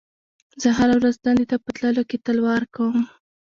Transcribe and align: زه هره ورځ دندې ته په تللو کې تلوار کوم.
زه 0.61 0.69
هره 0.77 0.95
ورځ 0.99 1.15
دندې 1.25 1.45
ته 1.51 1.57
په 1.63 1.69
تللو 1.77 2.03
کې 2.09 2.17
تلوار 2.25 2.63
کوم. 2.75 2.97